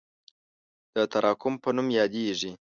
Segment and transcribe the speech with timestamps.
[0.95, 2.51] د تراکم په نوم یادیږي.